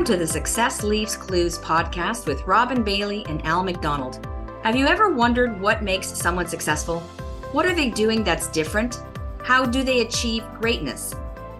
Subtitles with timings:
[0.00, 4.26] Welcome to the Success Leaves Clues podcast with Robin Bailey and Al McDonald.
[4.62, 7.00] Have you ever wondered what makes someone successful?
[7.52, 9.02] What are they doing that's different?
[9.42, 11.14] How do they achieve greatness?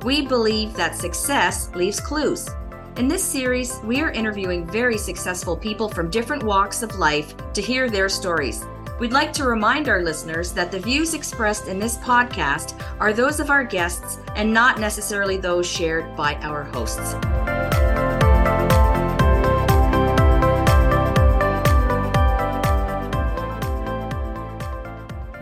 [0.05, 2.49] We believe that success leaves clues.
[2.97, 7.61] In this series, we are interviewing very successful people from different walks of life to
[7.61, 8.65] hear their stories.
[8.99, 13.39] We'd like to remind our listeners that the views expressed in this podcast are those
[13.39, 17.17] of our guests and not necessarily those shared by our hosts.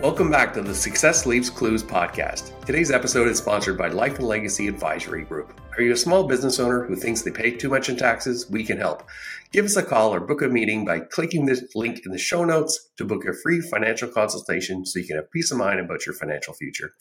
[0.09, 2.59] Welcome back to the Success Leaves Clues podcast.
[2.65, 5.61] Today's episode is sponsored by Life and Legacy Advisory Group.
[5.77, 8.49] Are you a small business owner who thinks they pay too much in taxes?
[8.49, 9.07] We can help.
[9.52, 12.47] Give us a call or book a meeting by clicking this link in the show
[12.47, 16.07] notes to book a free financial consultation so you can have peace of mind about
[16.07, 16.95] your financial future.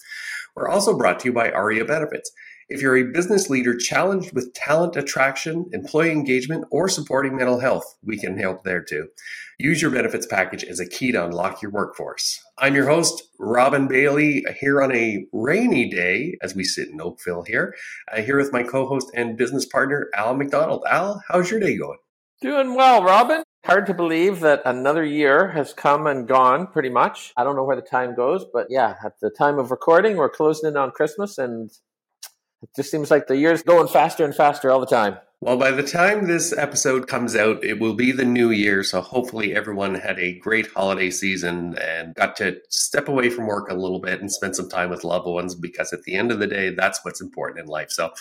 [0.54, 2.30] We're also brought to you by ARIA Benefits.
[2.68, 7.96] If you're a business leader challenged with talent attraction, employee engagement, or supporting mental health,
[8.04, 9.08] we can help there too.
[9.58, 12.44] Use your benefits package as a key to unlock your workforce.
[12.60, 17.44] I'm your host, Robin Bailey, here on a rainy day as we sit in Oakville
[17.44, 17.76] here.
[18.12, 20.84] I'm here with my co host and business partner, Al McDonald.
[20.90, 22.00] Al, how's your day going?
[22.42, 23.44] Doing well, Robin.
[23.64, 27.32] Hard to believe that another year has come and gone pretty much.
[27.38, 30.30] I don't know where the time goes, but yeah, at the time of recording, we're
[30.30, 31.70] closing in on Christmas and
[32.64, 35.18] it just seems like the year's going faster and faster all the time.
[35.40, 38.84] Well, by the time this episode comes out, it will be the new year.
[38.84, 43.70] So hopefully everyone had a great holiday season and got to step away from work
[43.70, 46.40] a little bit and spend some time with loved ones because at the end of
[46.40, 47.92] the day, that's what's important in life.
[47.92, 48.14] So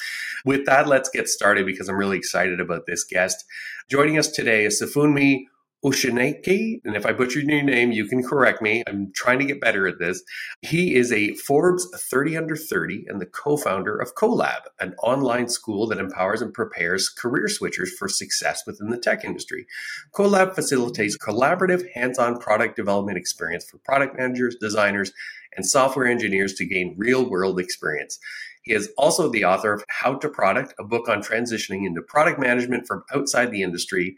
[0.45, 3.47] with that, let's get started because I'm really excited about this guest.
[3.89, 5.47] Joining us today is Sefunmi
[5.85, 8.83] Oshineke, and if I butchered your name, you can correct me.
[8.87, 10.23] I'm trying to get better at this.
[10.63, 15.87] He is a Forbes 30 under 30 and the co-founder of Co.Lab, an online school
[15.89, 19.67] that empowers and prepares career switchers for success within the tech industry.
[20.13, 25.13] Co.Lab facilitates collaborative, hands-on product development experience for product managers, designers,
[25.57, 28.19] and software engineers to gain real-world experience.
[28.63, 32.41] He is also the author of How to Product, a book on transitioning into product
[32.41, 34.17] management from outside the industry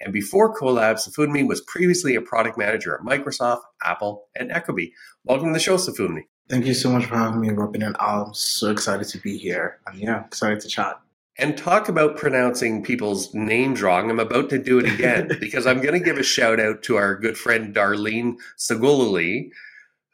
[0.00, 4.92] and before Co.Lab, Sefunmi was previously a product manager at Microsoft, Apple, and Ecobee.
[5.24, 6.22] Welcome to the show, Sefunmi.
[6.48, 9.78] Thank you so much for having me, Robin and I'm so excited to be here.
[9.86, 10.98] And yeah, excited to chat.
[11.38, 14.10] And talk about pronouncing people's names wrong.
[14.10, 16.96] I'm about to do it again because I'm going to give a shout out to
[16.96, 19.50] our good friend Darlene Sagoluli,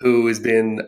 [0.01, 0.83] who has been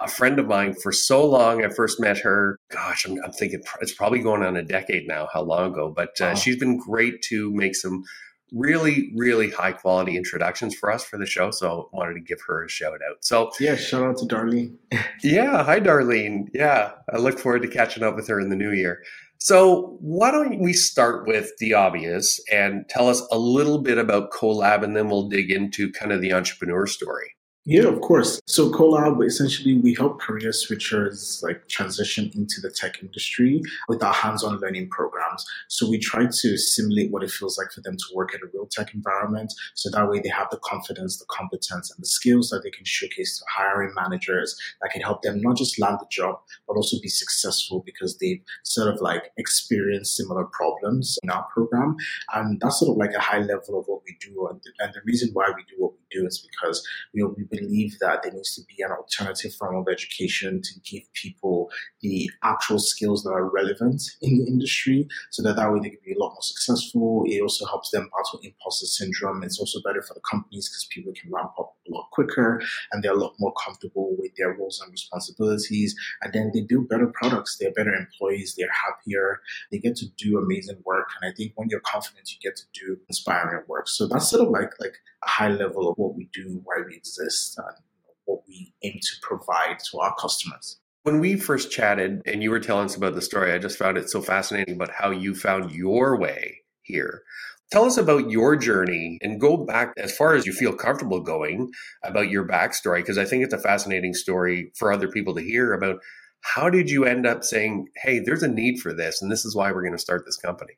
[0.00, 1.64] a friend of mine for so long.
[1.64, 5.28] I first met her, gosh, I'm, I'm thinking it's probably going on a decade now,
[5.32, 8.04] how long ago, but uh, she's been great to make some
[8.52, 11.50] really, really high quality introductions for us for the show.
[11.50, 13.24] So I wanted to give her a shout out.
[13.24, 14.76] So yeah, shout out to Darlene.
[15.22, 16.48] yeah, hi Darlene.
[16.54, 19.02] Yeah, I look forward to catching up with her in the new year.
[19.40, 24.32] So why don't we start with the obvious and tell us a little bit about
[24.32, 27.36] Co.Lab, and then we'll dig into kind of the entrepreneur story.
[27.70, 28.40] Yeah, of course.
[28.46, 34.14] So Co.Lab, essentially, we help career switchers like transition into the tech industry with our
[34.14, 35.44] hands-on learning programs.
[35.68, 38.46] So we try to simulate what it feels like for them to work in a
[38.54, 39.52] real tech environment.
[39.74, 42.86] So that way they have the confidence, the competence, and the skills that they can
[42.86, 46.96] showcase to hiring managers that can help them not just land the job, but also
[47.02, 51.96] be successful because they've sort of like experienced similar problems in our program.
[52.32, 54.48] And that's sort of like a high level of what we do.
[54.48, 57.34] And the, and the reason why we do what we do is because you know,
[57.36, 61.70] we believe that there needs to be an alternative form of education to give people
[62.00, 65.98] the actual skills that are relevant in the industry so that that way they can
[66.04, 67.24] be a lot more successful.
[67.26, 69.42] It also helps them battle imposter syndrome.
[69.42, 72.60] It's also better for the companies because people can ramp up a lot quicker
[72.92, 75.94] and they're a lot more comfortable with their roles and responsibilities.
[76.22, 77.56] And then they build better products.
[77.58, 78.54] They're better employees.
[78.56, 79.40] They're happier.
[79.70, 81.08] They get to do amazing work.
[81.20, 83.88] And I think when you're confident, you get to do inspiring work.
[83.88, 86.96] So that's sort of like, like a high level of what we do, why we
[86.96, 87.76] exist, and
[88.24, 90.78] what we aim to provide to our customers.
[91.02, 93.96] When we first chatted and you were telling us about the story, I just found
[93.96, 97.22] it so fascinating about how you found your way here.
[97.70, 101.70] Tell us about your journey and go back as far as you feel comfortable going
[102.02, 105.72] about your backstory, because I think it's a fascinating story for other people to hear
[105.72, 106.00] about
[106.40, 109.54] how did you end up saying, hey, there's a need for this, and this is
[109.54, 110.74] why we're going to start this company?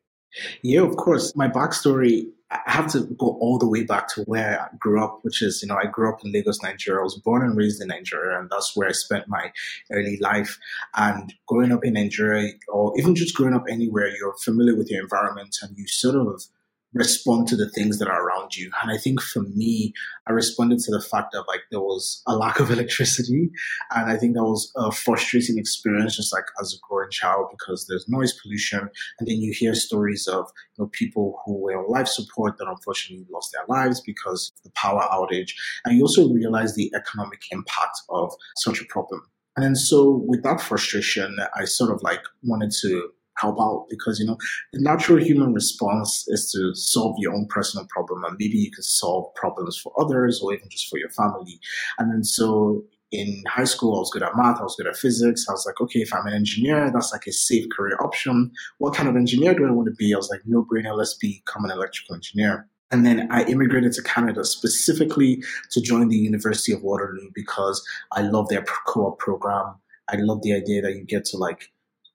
[0.63, 1.35] Yeah, of course.
[1.37, 5.21] My backstory, I have to go all the way back to where I grew up,
[5.23, 7.01] which is, you know, I grew up in Lagos, Nigeria.
[7.01, 9.53] I was born and raised in Nigeria, and that's where I spent my
[9.93, 10.59] early life.
[10.97, 15.03] And growing up in Nigeria, or even just growing up anywhere, you're familiar with your
[15.03, 16.43] environment and you sort of
[16.93, 18.71] respond to the things that are around you.
[18.83, 19.93] And I think for me,
[20.27, 23.51] I responded to the fact that like there was a lack of electricity.
[23.95, 27.87] And I think that was a frustrating experience just like as a growing child because
[27.87, 28.91] there's noise pollution.
[29.19, 30.47] And then you hear stories of
[30.77, 34.63] you know people who were on life support that unfortunately lost their lives because of
[34.65, 35.53] the power outage.
[35.85, 39.23] And you also realize the economic impact of such a problem.
[39.57, 43.11] And so with that frustration, I sort of like wanted to
[43.41, 44.37] help out because you know
[44.73, 48.83] the natural human response is to solve your own personal problem and maybe you can
[48.83, 51.59] solve problems for others or even just for your family
[51.99, 54.97] and then so in high school, I was good at math, I was good at
[54.97, 55.47] physics.
[55.49, 58.53] I was like, okay, if I'm an engineer, that's like a safe career option.
[58.79, 60.15] What kind of engineer do I want to be?
[60.15, 62.69] I was like, no brainer, let's become an electrical engineer.
[62.93, 68.23] And then I immigrated to Canada specifically to join the University of Waterloo because I
[68.23, 69.77] love their co-op program.
[70.09, 71.71] I love the idea that you get to like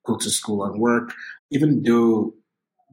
[0.06, 1.13] go to school and work.
[1.52, 2.34] Even though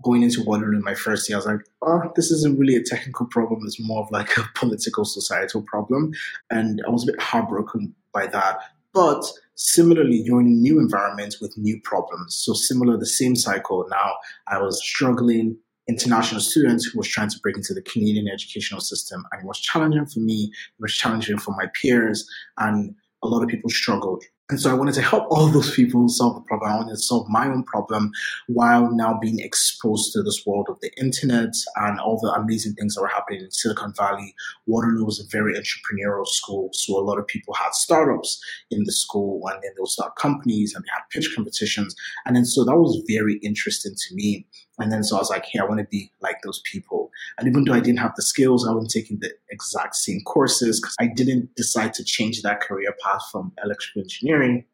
[0.02, 3.26] going into Waterloo my first year, I was like, oh, this isn't really a technical
[3.26, 3.60] problem.
[3.64, 6.12] It's more of like a political, societal problem.
[6.50, 8.58] And I was a bit heartbroken by that.
[8.92, 9.24] But
[9.54, 12.34] similarly, you're in a new environment with new problems.
[12.36, 13.86] So similar, the same cycle.
[13.90, 14.12] Now
[14.48, 15.56] I was struggling
[15.88, 19.24] international students who was trying to break into the Canadian educational system.
[19.32, 20.52] And it was challenging for me.
[20.52, 22.28] It was challenging for my peers.
[22.58, 24.22] And a lot of people struggled.
[24.50, 26.70] And so I wanted to help all those people solve the problem.
[26.70, 28.10] I wanted to solve my own problem
[28.48, 32.94] while now being exposed to this world of the internet and all the amazing things
[32.94, 34.34] that were happening in Silicon Valley.
[34.66, 36.68] Waterloo was a very entrepreneurial school.
[36.72, 38.38] So a lot of people had startups
[38.70, 41.94] in the school and then they'll start companies and they had pitch competitions.
[42.26, 44.46] And then so that was very interesting to me.
[44.78, 47.10] And then so I was like, hey, I want to be like those people.
[47.38, 50.80] And even though I didn't have the skills, I wasn't taking the exact same courses
[50.80, 54.64] because I didn't decide to change that career path from electrical engineering.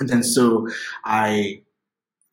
[0.00, 0.68] And then so
[1.04, 1.62] I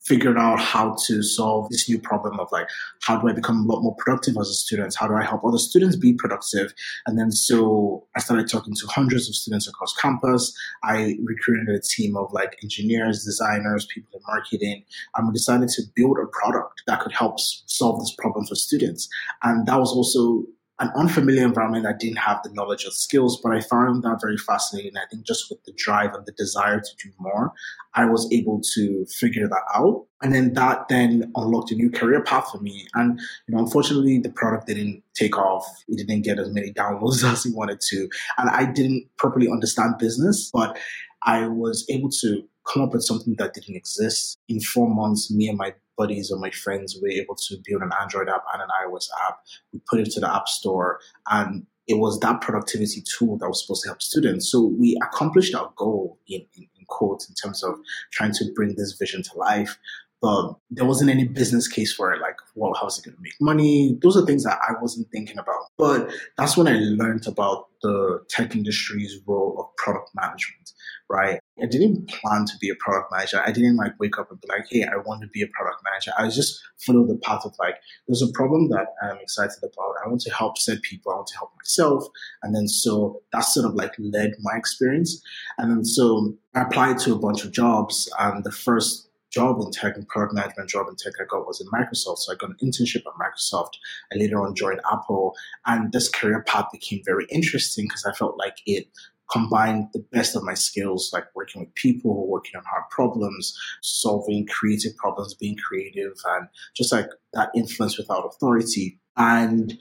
[0.04, 2.68] figured out how to solve this new problem of like
[3.02, 4.96] how do I become a lot more productive as a student?
[4.96, 6.74] How do I help other students be productive?
[7.06, 10.54] And then so I started talking to hundreds of students across campus.
[10.84, 14.84] I recruited a team of like engineers, designers, people in marketing,
[15.16, 19.08] and we decided to build a product that could help solve this problem for students.
[19.44, 20.46] And that was also
[20.82, 24.36] an unfamiliar environment I didn't have the knowledge or skills, but I found that very
[24.36, 24.98] fascinating.
[24.98, 27.54] I think just with the drive and the desire to do more,
[27.94, 30.08] I was able to figure that out.
[30.24, 32.88] And then that then unlocked a new career path for me.
[32.96, 35.66] And, you know, unfortunately, the product didn't take off.
[35.88, 38.10] It didn't get as many downloads as it wanted to.
[38.40, 40.80] And I didn't properly understand business, but
[41.24, 44.40] I was able to come up with something that didn't exist.
[44.50, 47.92] In four months, me and my buddies or my friends were able to build an
[48.02, 49.40] Android app and an iOS app.
[49.74, 51.00] We put it to the App Store
[51.30, 54.52] and it was that productivity tool that was supposed to help students.
[54.52, 57.76] So we accomplished our goal in, in, in quotes in terms of
[58.12, 59.78] trying to bring this vision to life.
[60.22, 62.22] There wasn't any business case for it.
[62.22, 63.98] Like, well, how's it going to make money?
[64.02, 65.66] Those are things that I wasn't thinking about.
[65.78, 70.72] But that's when I learned about the tech industry's role of product management,
[71.10, 71.40] right?
[71.62, 73.42] I didn't plan to be a product manager.
[73.44, 75.84] I didn't like wake up and be like, hey, I want to be a product
[75.84, 76.12] manager.
[76.16, 77.76] I just followed the path of like,
[78.08, 79.96] there's a problem that I'm excited about.
[80.06, 81.12] I want to help said people.
[81.12, 82.06] I want to help myself.
[82.44, 85.20] And then so that sort of like led my experience.
[85.58, 89.72] And then so I applied to a bunch of jobs and the first job in
[89.72, 92.20] tech and product management job in tech I got was in Microsoft.
[92.20, 93.74] So I got an internship at Microsoft.
[94.14, 95.36] I later on joined Apple.
[95.66, 98.88] And this career path became very interesting because I felt like it
[99.32, 104.46] combined the best of my skills, like working with people, working on hard problems, solving
[104.48, 109.00] creative problems, being creative, and just like that influence without authority.
[109.16, 109.78] And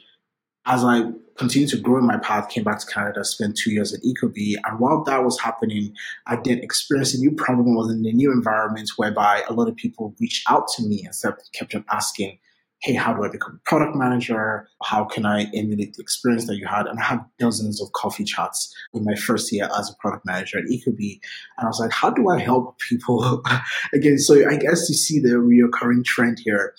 [0.67, 3.95] as I continued to grow in my path, came back to Canada, spent two years
[3.95, 4.57] at Ecobee.
[4.65, 5.95] And while that was happening,
[6.27, 7.75] I did experience a new problem.
[7.75, 11.35] Was in a new environment whereby a lot of people reached out to me and
[11.53, 12.39] kept on asking,
[12.83, 14.69] hey, how do I become a product manager?
[14.83, 16.87] How can I emulate the experience that you had?
[16.87, 20.59] And I had dozens of coffee chats in my first year as a product manager
[20.59, 21.21] at Ecobee.
[21.59, 23.43] And I was like, how do I help people?
[23.95, 26.75] Again, so I guess you see the reoccurring trend here.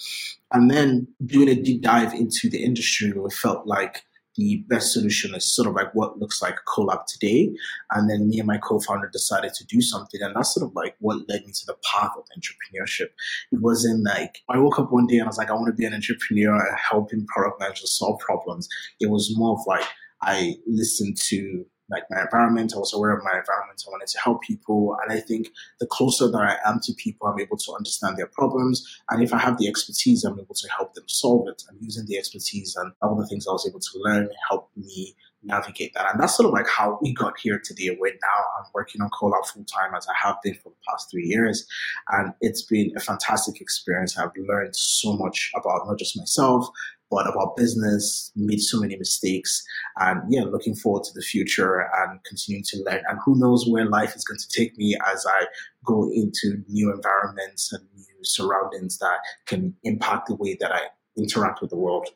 [0.52, 4.04] And then doing a deep dive into the industry, we felt like
[4.36, 7.52] the best solution is sort of like what looks like Co.Lab today.
[7.92, 10.22] And then me and my co-founder decided to do something.
[10.22, 13.10] And that's sort of like what led me to the path of entrepreneurship.
[13.52, 15.74] It wasn't like I woke up one day and I was like, I want to
[15.74, 18.68] be an entrepreneur and helping product managers solve problems.
[19.00, 19.86] It was more of like
[20.22, 22.74] I listened to like my environment.
[22.76, 23.84] I was aware of my environment.
[23.86, 24.98] I wanted to help people.
[25.04, 28.28] And I think the closer that I am to people, I'm able to understand their
[28.28, 29.00] problems.
[29.10, 31.64] And if I have the expertise, I'm able to help them solve it.
[31.70, 35.16] And using the expertise and all the things I was able to learn helped me
[35.44, 36.12] navigate that.
[36.12, 39.10] And that's sort of like how we got here today, where now I'm working on
[39.10, 41.66] Co.Lab full time as I have been for the past three years.
[42.10, 44.18] And it's been a fantastic experience.
[44.18, 46.70] I've learned so much about not just myself,
[47.12, 49.62] but about business, made so many mistakes.
[49.98, 53.04] And yeah, looking forward to the future and continuing to learn.
[53.10, 55.46] And who knows where life is going to take me as I
[55.86, 60.84] go into new environments and new surroundings that can impact the way that I
[61.18, 62.08] interact with the world.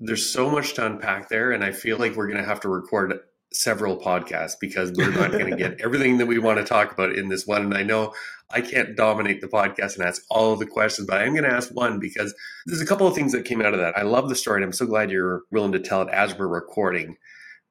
[0.00, 2.68] There's so much to unpack there, and I feel like we're going to have to
[2.68, 3.20] record
[3.54, 7.12] several podcasts because we're not going to get everything that we want to talk about
[7.12, 7.62] in this one.
[7.62, 8.12] And I know
[8.50, 11.52] I can't dominate the podcast and ask all of the questions, but I'm going to
[11.52, 12.34] ask one because
[12.66, 13.96] there's a couple of things that came out of that.
[13.96, 16.48] I love the story, and I'm so glad you're willing to tell it as we're
[16.48, 17.16] recording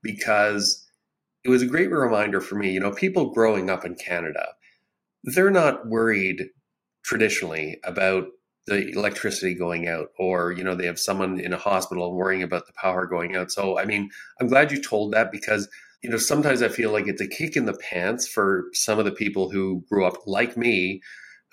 [0.01, 0.87] because
[1.43, 2.71] it was a great reminder for me.
[2.71, 4.47] You know, people growing up in Canada,
[5.23, 6.47] they're not worried
[7.03, 8.27] traditionally about
[8.67, 12.67] the electricity going out or you know they have someone in a hospital worrying about
[12.67, 13.51] the power going out.
[13.51, 15.67] So i mean i'm glad you told that because
[16.03, 19.05] you know sometimes i feel like it's a kick in the pants for some of
[19.05, 21.01] the people who grew up like me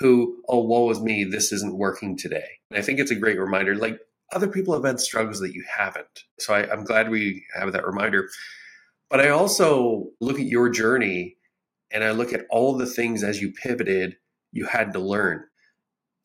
[0.00, 2.48] who oh woe is me this isn't working today.
[2.70, 3.98] And i think it's a great reminder like
[4.30, 6.24] other people have had struggles that you haven't.
[6.38, 8.28] So I, i'm glad we have that reminder.
[9.08, 11.36] But i also look at your journey
[11.90, 14.16] and i look at all the things as you pivoted
[14.52, 15.47] you had to learn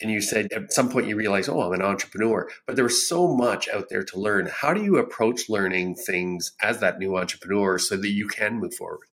[0.01, 3.27] and you said at some point you realize, oh, I'm an entrepreneur, but there's so
[3.27, 4.47] much out there to learn.
[4.47, 8.73] How do you approach learning things as that new entrepreneur so that you can move
[8.73, 9.07] forward?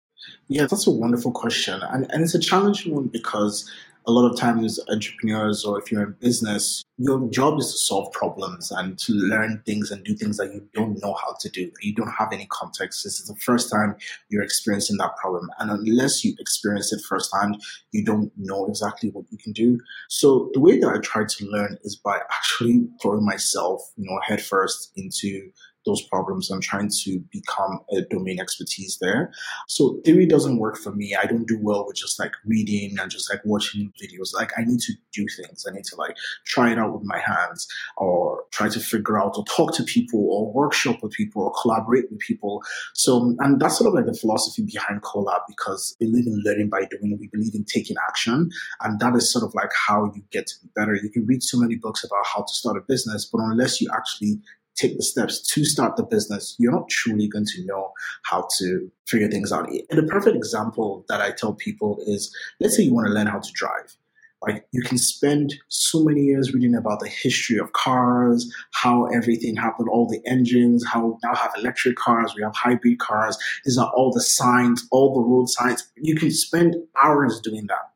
[0.47, 1.81] Yeah, that's a wonderful question.
[1.81, 3.69] And, and it's a challenging one because
[4.07, 7.77] a lot of times as entrepreneurs or if you're in business, your job is to
[7.77, 11.49] solve problems and to learn things and do things that you don't know how to
[11.49, 11.69] do.
[11.81, 13.03] You don't have any context.
[13.03, 13.97] This is the first time
[14.29, 15.49] you're experiencing that problem.
[15.59, 17.61] And unless you experience it firsthand,
[17.91, 19.77] you don't know exactly what you can do.
[20.07, 24.19] So the way that I try to learn is by actually throwing myself, you know,
[24.25, 25.51] headfirst into
[25.87, 26.51] those problems.
[26.51, 29.31] I'm trying to become a domain expertise there.
[29.67, 31.15] So theory doesn't work for me.
[31.19, 34.35] I don't do well with just like reading and just like watching videos.
[34.35, 35.65] Like I need to do things.
[35.67, 36.15] I need to like
[36.45, 37.67] try it out with my hands
[37.97, 42.05] or try to figure out or talk to people or workshop with people or collaborate
[42.11, 42.61] with people.
[42.93, 46.69] So, and that's sort of like the philosophy behind Co.Lab because we believe in learning
[46.69, 47.17] by doing.
[47.19, 48.49] We believe in taking action.
[48.81, 50.95] And that is sort of like how you get to be better.
[50.95, 53.89] You can read so many books about how to start a business, but unless you
[53.95, 54.41] actually
[54.77, 57.91] take the steps to start the business, you're not truly going to know
[58.23, 59.69] how to figure things out.
[59.89, 63.27] And a perfect example that I tell people is let's say you want to learn
[63.27, 63.95] how to drive.
[64.41, 69.55] Like you can spend so many years reading about the history of cars, how everything
[69.55, 73.37] happened, all the engines, how we now have electric cars, we have hybrid cars.
[73.65, 75.89] These are all the signs, all the road signs.
[75.95, 77.91] You can spend hours doing that.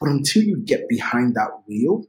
[0.00, 2.06] But until you get behind that wheel,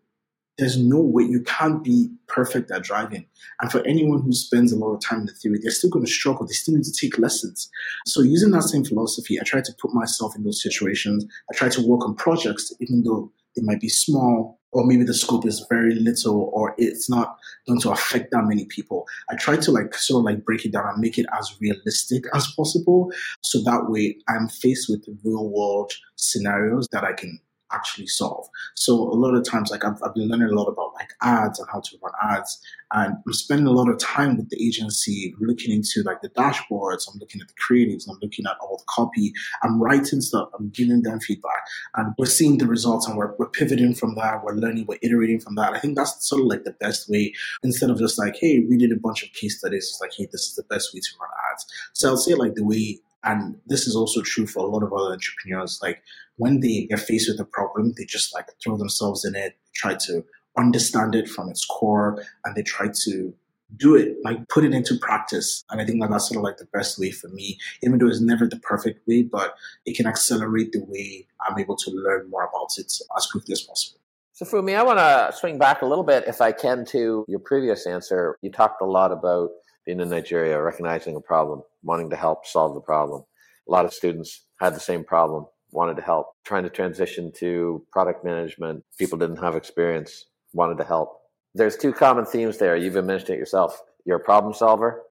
[0.57, 3.25] there's no way you can't be perfect at driving.
[3.61, 6.05] And for anyone who spends a lot of time in the theory, they're still going
[6.05, 6.45] to struggle.
[6.45, 7.69] They still need to take lessons.
[8.05, 11.25] So using that same philosophy, I try to put myself in those situations.
[11.51, 15.13] I try to work on projects, even though they might be small, or maybe the
[15.13, 19.07] scope is very little, or it's not going to affect that many people.
[19.29, 22.25] I try to like sort of like break it down and make it as realistic
[22.33, 23.11] as possible.
[23.41, 27.39] So that way I'm faced with real world scenarios that I can
[27.73, 28.47] actually solve.
[28.75, 31.59] So a lot of times, like I've, I've, been learning a lot about like ads
[31.59, 32.61] and how to run ads,
[32.91, 37.07] and I'm spending a lot of time with the agency looking into like the dashboards.
[37.11, 38.07] I'm looking at the creatives.
[38.07, 39.33] I'm looking at all the copy.
[39.63, 40.49] I'm writing stuff.
[40.57, 41.65] I'm giving them feedback,
[41.95, 44.43] and we're seeing the results, and we're, we're pivoting from that.
[44.43, 44.85] We're learning.
[44.87, 45.73] We're iterating from that.
[45.73, 48.77] I think that's sort of like the best way instead of just like, hey, we
[48.77, 49.89] did a bunch of case studies.
[49.89, 51.65] It's like, hey, this is the best way to run ads.
[51.93, 54.93] So I'll say like the way and this is also true for a lot of
[54.93, 55.79] other entrepreneurs.
[55.81, 56.01] Like
[56.37, 59.95] when they get faced with a problem, they just like throw themselves in it, try
[59.95, 60.23] to
[60.57, 63.33] understand it from its core, and they try to
[63.75, 65.63] do it, like put it into practice.
[65.71, 68.07] And I think that that's sort of like the best way for me, even though
[68.07, 72.29] it's never the perfect way, but it can accelerate the way I'm able to learn
[72.29, 73.99] more about it as quickly as possible.
[74.33, 77.39] So, Fumi, I want to swing back a little bit, if I can, to your
[77.39, 78.35] previous answer.
[78.41, 79.51] You talked a lot about
[79.85, 83.23] being in Nigeria, recognizing a problem, wanting to help solve the problem.
[83.67, 86.27] A lot of students had the same problem, wanted to help.
[86.45, 91.19] Trying to transition to product management, people didn't have experience, wanted to help.
[91.53, 92.75] There's two common themes there.
[92.75, 93.81] You've been mentioning it yourself.
[94.05, 95.03] You're a problem solver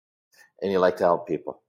[0.60, 1.62] and you like to help people.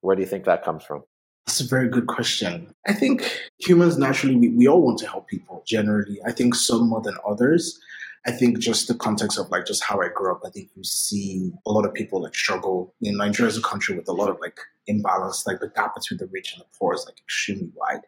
[0.00, 1.02] Where do you think that comes from?
[1.46, 2.72] That's a very good question.
[2.86, 3.22] I think
[3.58, 6.20] humans naturally, we, we all want to help people generally.
[6.26, 7.80] I think some more than others.
[8.26, 10.84] I think just the context of like just how I grew up, I think you
[10.84, 12.94] see a lot of people like struggle.
[13.00, 16.18] In Nigeria is a country with a lot of like imbalance, like the gap between
[16.18, 18.02] the rich and the poor is like extremely wide.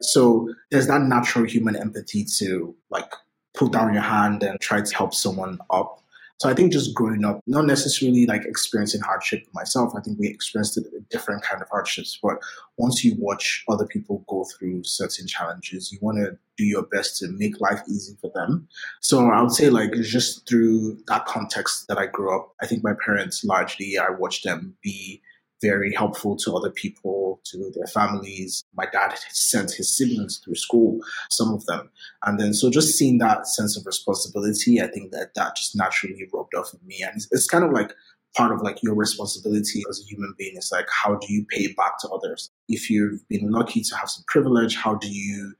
[0.00, 3.12] So there's that natural human empathy to like
[3.54, 6.01] put down your hand and try to help someone up.
[6.42, 9.92] So I think just growing up, not necessarily like experiencing hardship myself.
[9.96, 10.76] I think we experienced
[11.08, 12.18] different kind of hardships.
[12.20, 12.38] But
[12.78, 17.16] once you watch other people go through certain challenges, you want to do your best
[17.18, 18.66] to make life easy for them.
[19.00, 22.82] So I would say like just through that context that I grew up, I think
[22.82, 25.22] my parents largely I watched them be
[25.62, 28.64] very helpful to other people, to their families.
[28.74, 30.98] My dad sent his siblings through school,
[31.30, 31.90] some of them.
[32.24, 36.28] And then, so just seeing that sense of responsibility, I think that that just naturally
[36.32, 37.02] rubbed off of me.
[37.02, 37.92] And it's, it's kind of like
[38.36, 41.72] part of like your responsibility as a human being is like, how do you pay
[41.74, 42.50] back to others?
[42.68, 45.54] If you've been lucky to have some privilege, how do you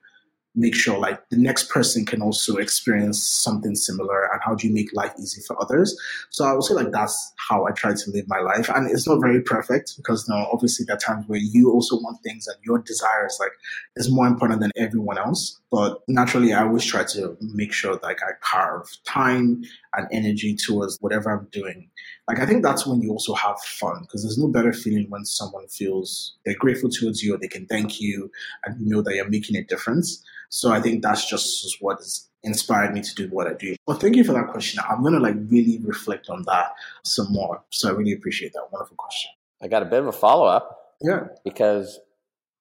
[0.55, 4.75] make sure like the next person can also experience something similar and how do you
[4.75, 5.97] make life easy for others.
[6.31, 8.69] So i would say like that's how i try to live my life.
[8.69, 12.23] And it's not very perfect because know obviously there are times where you also want
[12.23, 13.53] things and your desires like
[13.97, 15.61] is more important than everyone else.
[15.71, 19.65] But naturally i always try to make sure like i carve time
[19.95, 21.89] and energy towards whatever i'm doing
[22.29, 25.25] like i think that's when you also have fun because there's no better feeling when
[25.25, 28.31] someone feels they're grateful towards you or they can thank you
[28.65, 30.23] and you know that you're making a difference
[30.53, 33.75] so I think that's just what has inspired me to do what I do.
[33.87, 34.83] Well, thank you for that question.
[34.87, 37.63] I'm going to like really reflect on that some more.
[37.71, 38.69] So I really appreciate that.
[38.71, 39.31] Wonderful question.
[39.63, 40.97] I got a bit of a follow up.
[41.01, 41.29] Yeah.
[41.43, 41.99] Because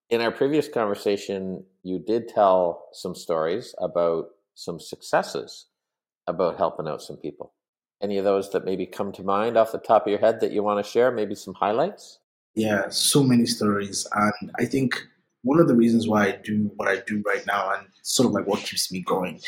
[0.09, 5.65] in our previous conversation, you did tell some stories about some successes
[6.27, 7.53] about helping out some people.
[8.01, 10.51] Any of those that maybe come to mind off the top of your head that
[10.51, 11.11] you want to share?
[11.11, 12.19] Maybe some highlights?
[12.55, 14.07] Yeah, so many stories.
[14.13, 14.95] And I think
[15.43, 18.33] one of the reasons why I do what I do right now and sort of
[18.33, 19.39] like what keeps me going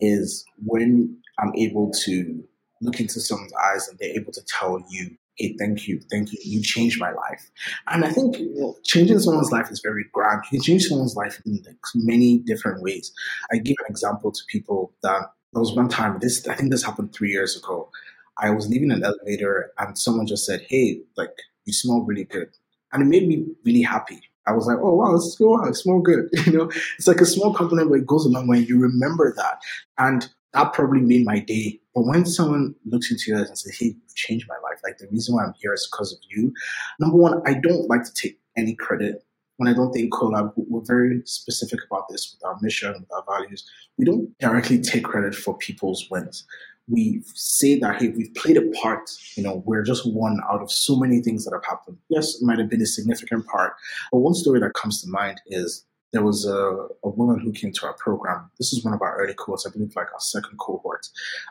[0.00, 2.44] is when I'm able to
[2.80, 6.38] look into someone's eyes and they're able to tell you, hey, thank you, thank you,
[6.44, 7.50] you changed my life.
[7.88, 10.42] And I think you know, changing someone's life is very grand.
[10.50, 13.12] You can change someone's life in like many different ways.
[13.52, 16.84] I give an example to people that there was one time, this I think this
[16.84, 17.90] happened three years ago.
[18.38, 22.48] I was leaving an elevator and someone just said, hey, like, you smell really good.
[22.92, 25.48] And it made me really happy I was like, oh wow, this is good.
[25.48, 26.28] Wow, it smells good.
[26.46, 28.58] You know, it's like a small compliment, but it goes a long way.
[28.58, 29.60] You remember that,
[29.98, 31.80] and that probably made my day.
[31.94, 34.98] But when someone looks into your eyes and says, "Hey, you've changed my life," like
[34.98, 36.52] the reason why I'm here is because of you.
[36.98, 39.24] Number one, I don't like to take any credit
[39.62, 40.52] when I don't think Co.Lab.
[40.56, 43.64] We're very specific about this with our mission, with our values.
[43.96, 46.44] We don't directly take credit for people's wins.
[46.88, 50.72] We say that hey we've played a part you know we're just one out of
[50.72, 51.98] so many things that have happened.
[52.08, 53.74] Yes it might have been a significant part
[54.10, 57.70] but one story that comes to mind is there was a, a woman who came
[57.72, 58.50] to our program.
[58.58, 61.06] This is one of our early cohorts i believe like our second cohort.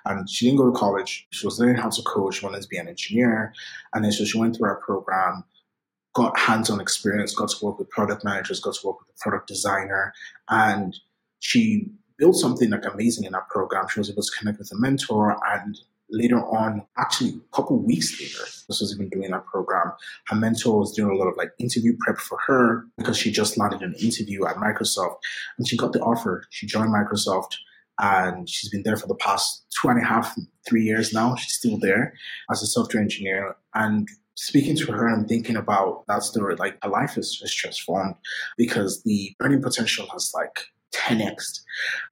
[0.05, 1.27] And she didn't go to college.
[1.31, 3.53] She was learning how to coach she wanted to be an engineer.
[3.93, 5.45] And then so she went through our program
[6.13, 9.47] got hands-on experience got to work with product managers got to work with a product
[9.47, 10.13] designer
[10.49, 10.97] and
[11.39, 11.89] she
[12.21, 13.87] built something like amazing in that program.
[13.89, 15.75] She was able to connect with a mentor and
[16.11, 19.91] later on, actually a couple weeks later, this was even doing that program.
[20.27, 23.57] Her mentor was doing a lot of like interview prep for her because she just
[23.57, 25.17] landed an interview at Microsoft
[25.57, 26.43] and she got the offer.
[26.51, 27.55] She joined Microsoft
[27.97, 31.35] and she's been there for the past two and a half, three years now.
[31.35, 32.13] She's still there
[32.51, 33.55] as a software engineer.
[33.73, 38.15] And speaking to her and thinking about that story, like her life is just transformed
[38.57, 41.61] because the earning potential has like 10x.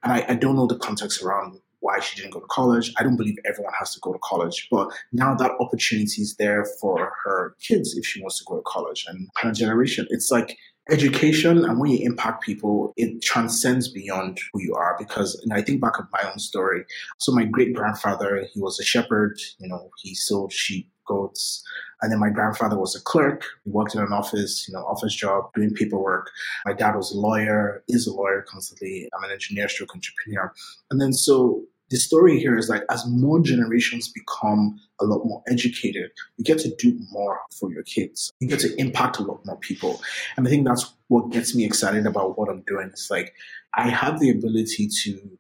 [0.04, 2.94] And I, I don't know the context around why she didn't go to college.
[2.98, 6.66] I don't believe everyone has to go to college, but now that opportunity is there
[6.82, 10.06] for her kids if she wants to go to college and her generation.
[10.10, 10.58] It's like
[10.92, 15.62] education and when you impact people, it transcends beyond who you are because and I
[15.62, 16.84] think back of my own story.
[17.20, 21.64] So my great grandfather, he was a shepherd, you know, he sold sheep, goats,
[22.02, 23.44] and then my grandfather was a clerk.
[23.66, 26.32] He worked in an office, you know, office job, doing paperwork.
[26.66, 29.10] My dad was a lawyer, is a lawyer constantly.
[29.14, 30.54] I'm an engineer stroke entrepreneur.
[30.90, 35.42] And then so the story here is like as more generations become a lot more
[35.50, 38.32] educated, you get to do more for your kids.
[38.40, 40.00] You get to impact a lot more people.
[40.38, 42.90] And I think that's what gets me excited about what I'm doing.
[42.90, 43.34] It's like
[43.74, 45.39] I have the ability to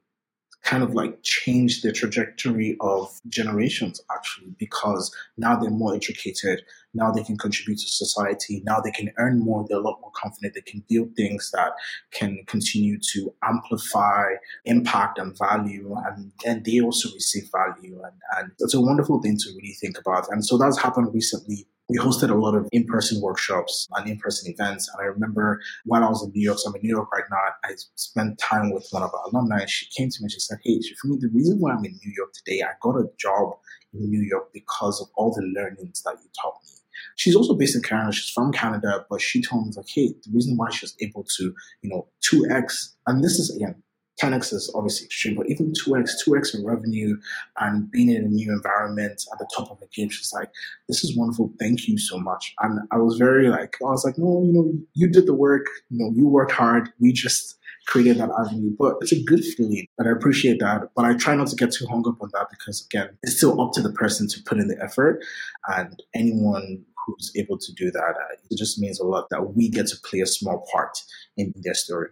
[0.63, 6.61] kind of like change the trajectory of generations actually because now they're more educated
[6.93, 10.11] now they can contribute to society now they can earn more they're a lot more
[10.15, 11.71] confident they can build things that
[12.11, 14.25] can continue to amplify
[14.65, 19.37] impact and value and then they also receive value and, and it's a wonderful thing
[19.37, 20.27] to really think about.
[20.29, 24.87] And so that's happened recently we hosted a lot of in-person workshops and in-person events.
[24.89, 27.23] And I remember when I was in New York, so I'm in New York right
[27.29, 29.65] now, I spent time with one of our alumni.
[29.65, 31.99] She came to me and she said, Hey, for me, the reason why I'm in
[32.03, 33.53] New York today, I got a job
[33.93, 36.69] in New York because of all the learnings that you taught me.
[37.15, 38.11] She's also based in Canada.
[38.11, 41.25] She's from Canada, but she told me like, hey, the reason why she was able
[41.37, 43.81] to, you know, 2x, and this is again
[44.21, 47.17] 10x is obviously extreme, but even 2x, 2x in revenue
[47.59, 50.51] and being in a new environment at the top of the game, she's like,
[50.87, 51.51] this is wonderful.
[51.59, 52.53] Thank you so much.
[52.59, 55.65] And I was very like, I was like, no, you know, you did the work,
[55.89, 56.89] you know, you worked hard.
[56.99, 58.75] We just created that avenue.
[58.77, 60.89] But it's a good feeling and I appreciate that.
[60.95, 63.59] But I try not to get too hung up on that because again, it's still
[63.61, 65.23] up to the person to put in the effort
[65.67, 69.69] and anyone who's able to do that, uh, it just means a lot that we
[69.69, 70.97] get to play a small part
[71.37, 72.09] in their story.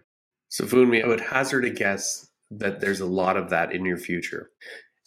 [0.48, 3.98] So, Funmi, I would hazard a guess that there's a lot of that in your
[3.98, 4.50] future.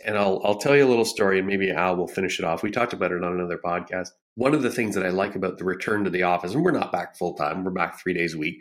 [0.06, 2.64] And I'll, I'll tell you a little story and maybe Al will finish it off.
[2.64, 4.10] We talked about it on another podcast.
[4.36, 6.72] One of the things that I like about the return to the office, and we're
[6.72, 8.58] not back full time, we're back three days a week.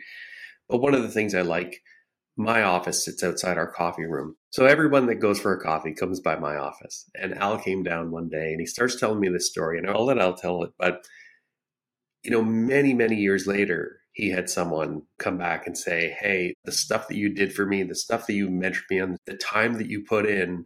[0.69, 1.81] But one of the things I like,
[2.37, 4.35] my office sits outside our coffee room.
[4.51, 7.09] So everyone that goes for a coffee comes by my office.
[7.15, 9.77] And Al came down one day and he starts telling me this story.
[9.77, 10.71] And I'll let Al tell it.
[10.77, 11.05] But,
[12.23, 16.71] you know, many, many years later, he had someone come back and say, Hey, the
[16.71, 19.73] stuff that you did for me, the stuff that you mentored me on, the time
[19.79, 20.65] that you put in,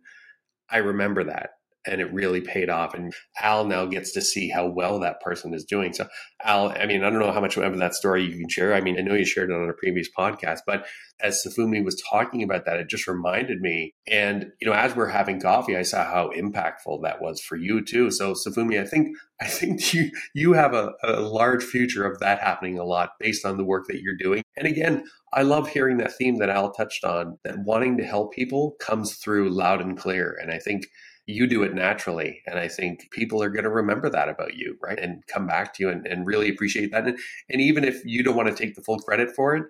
[0.70, 1.52] I remember that.
[1.88, 2.94] And it really paid off.
[2.94, 5.94] And Al now gets to see how well that person is doing.
[5.94, 6.08] So,
[6.44, 8.74] Al, I mean, I don't know how much of that story you can share.
[8.74, 10.86] I mean, I know you shared it on a previous podcast, but
[11.22, 13.94] as Safumi was talking about that, it just reminded me.
[14.08, 17.84] And, you know, as we're having coffee, I saw how impactful that was for you
[17.84, 18.12] too.
[18.12, 22.40] So Safumi, I think, I think you, you have a, a large future of that
[22.40, 24.44] happening a lot based on the work that you're doing.
[24.58, 28.34] And again, I love hearing that theme that Al touched on, that wanting to help
[28.34, 30.38] people comes through loud and clear.
[30.42, 30.88] And I think
[31.28, 32.42] you do it naturally.
[32.46, 35.00] And I think people are going to remember that about you, right?
[35.00, 37.08] And come back to you and, and really appreciate that.
[37.08, 37.18] And,
[37.50, 39.64] and even if you don't want to take the full credit for it,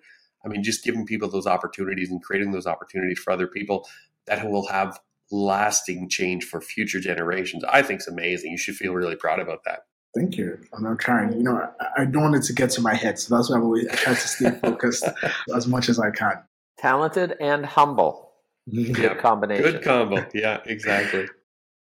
[0.43, 3.87] I mean, just giving people those opportunities and creating those opportunities for other people
[4.27, 4.99] that will have
[5.31, 8.51] lasting change for future generations, I think is amazing.
[8.51, 9.85] You should feel really proud about that.
[10.15, 10.59] Thank you.
[10.73, 11.33] I'm not trying.
[11.33, 13.57] You know, I, I don't want it to get to my head, so that's why
[13.57, 15.05] I'm always I try to stay focused
[15.55, 16.41] as much as I can.
[16.77, 18.31] Talented and humble.
[18.73, 19.19] Good yep.
[19.19, 19.63] combination.
[19.63, 20.25] Good combo.
[20.33, 21.27] Yeah, exactly.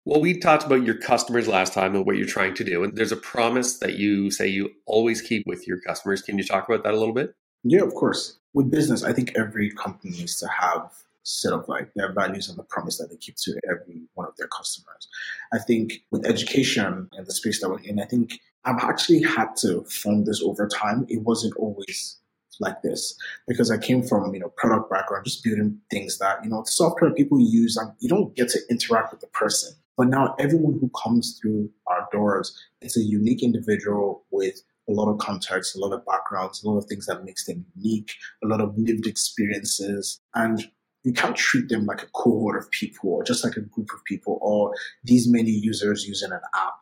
[0.08, 2.82] Well, we talked about your customers last time and what you're trying to do.
[2.82, 6.22] And there's a promise that you say you always keep with your customers.
[6.22, 7.34] Can you talk about that a little bit?
[7.62, 8.38] Yeah, of course.
[8.54, 10.94] With business, I think every company needs to have
[11.24, 14.34] set of like their values and the promise that they keep to every one of
[14.38, 15.08] their customers.
[15.52, 19.56] I think with education and the space that we're in, I think I've actually had
[19.56, 21.04] to form this over time.
[21.10, 22.16] It wasn't always
[22.60, 23.14] like this
[23.46, 27.12] because I came from you know product background, just building things that you know software
[27.12, 29.74] people use, and you don't get to interact with the person.
[29.98, 35.12] But now everyone who comes through our doors is a unique individual with a lot
[35.12, 38.12] of context, a lot of backgrounds, a lot of things that makes them unique,
[38.44, 40.20] a lot of lived experiences.
[40.36, 40.62] And
[41.02, 44.04] you can't treat them like a cohort of people or just like a group of
[44.04, 46.74] people or these many users using an app.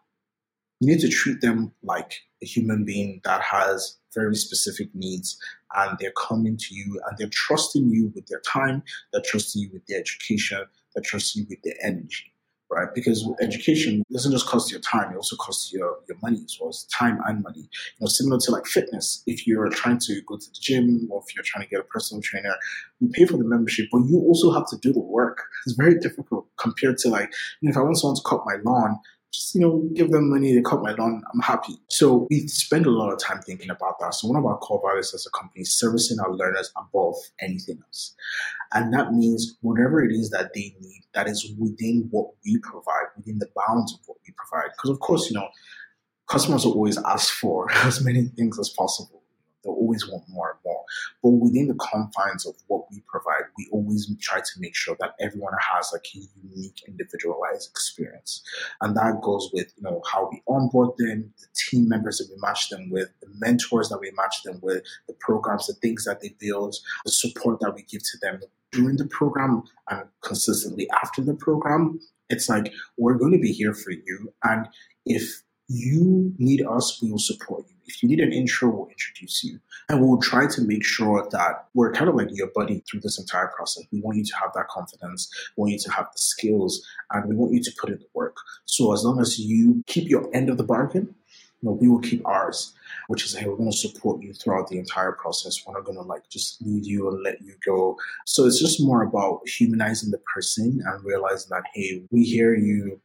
[0.80, 5.38] You need to treat them like a human being that has very specific needs
[5.74, 8.82] and they're coming to you and they're trusting you with their time,
[9.14, 12.34] they're trusting you with their education, they're trusting you with their energy
[12.70, 12.88] right?
[12.94, 16.68] Because education doesn't just cost your time; it also costs your your money as well
[16.68, 17.60] as time and money.
[17.60, 19.22] You know, similar to like fitness.
[19.26, 21.84] If you're trying to go to the gym or if you're trying to get a
[21.84, 22.54] personal trainer,
[23.00, 25.42] you pay for the membership, but you also have to do the work.
[25.66, 28.56] It's very difficult compared to like, you know, if I want someone to cut my
[28.64, 28.98] lawn,
[29.36, 31.74] just you know give them money they cut my lawn i'm happy.
[31.88, 34.14] So we spend a lot of time thinking about that.
[34.14, 37.78] So one of our core values as a company is servicing our learners above anything
[37.86, 38.14] else.
[38.72, 43.08] And that means whatever it is that they need that is within what we provide
[43.16, 44.70] within the bounds of what we provide.
[44.76, 45.48] Because of course you know
[46.28, 49.15] customers will always ask for as many things as possible
[49.66, 50.84] They'll always want more and more.
[51.22, 55.14] But within the confines of what we provide, we always try to make sure that
[55.20, 58.42] everyone has like a unique, individualized experience.
[58.80, 62.40] And that goes with, you know, how we onboard them, the team members that we
[62.40, 66.20] match them with, the mentors that we match them with, the programs, the things that
[66.20, 68.40] they build, the support that we give to them
[68.72, 71.98] during the program and consistently after the program.
[72.28, 74.32] It's like, we're going to be here for you.
[74.42, 74.68] And
[75.04, 77.76] if you need us, we will support you.
[77.86, 79.60] If you need an intro, we'll introduce you.
[79.88, 83.18] And we'll try to make sure that we're kind of like your buddy through this
[83.18, 83.84] entire process.
[83.92, 87.28] We want you to have that confidence, we want you to have the skills, and
[87.28, 88.36] we want you to put in the work.
[88.64, 91.14] So as long as you keep your end of the bargain,
[91.62, 92.74] you know, we will keep ours,
[93.08, 95.64] which is, hey, we're going to support you throughout the entire process.
[95.64, 97.96] We're not going to like just leave you and let you go.
[98.26, 103.00] So it's just more about humanizing the person and realizing that, hey, we hear you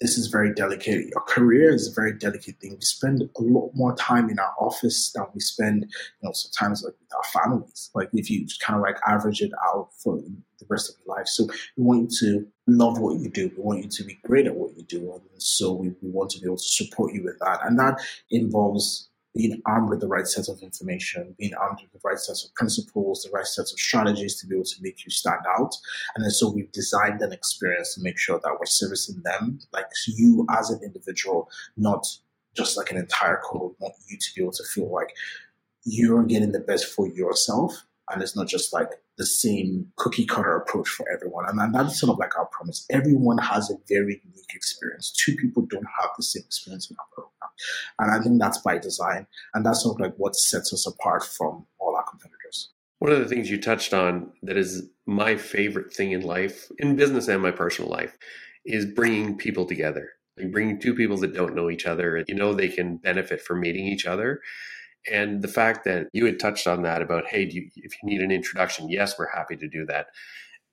[0.00, 1.06] this is very delicate.
[1.06, 2.74] Your career is a very delicate thing.
[2.74, 6.82] We spend a lot more time in our office than we spend, you know, sometimes
[6.82, 7.90] like with our families.
[7.94, 10.16] Like if you kind of like average it out for
[10.58, 11.26] the rest of your life.
[11.26, 13.50] So we want you to love what you do.
[13.56, 15.12] We want you to be great at what you do.
[15.12, 17.60] And so we, we want to be able to support you with that.
[17.64, 22.08] And that involves being armed with the right set of information, being armed with the
[22.08, 25.10] right set of principles, the right set of strategies to be able to make you
[25.10, 25.74] stand out.
[26.14, 29.86] And then so we've designed an experience to make sure that we're servicing them, like
[30.06, 32.06] you as an individual, not
[32.56, 33.74] just like an entire code.
[33.78, 35.14] Want you to be able to feel like
[35.84, 40.56] you're getting the best for yourself and it's not just like the same cookie cutter
[40.56, 41.44] approach for everyone.
[41.48, 42.86] And, that's sort of like our promise.
[42.90, 45.12] Everyone has a very unique experience.
[45.12, 47.50] Two people don't have the same experience in our program.
[47.98, 49.26] And I think that's by design.
[49.54, 52.70] And that's sort of like what sets us apart from all our competitors.
[52.98, 56.96] One of the things you touched on that is my favorite thing in life, in
[56.96, 58.16] business and my personal life,
[58.64, 60.10] is bringing people together.
[60.38, 63.60] Like bringing two people that don't know each other, you know, they can benefit from
[63.60, 64.40] meeting each other
[65.10, 68.20] and the fact that you had touched on that about, hey, you, if you need
[68.20, 70.06] an introduction, yes, we're happy to do that.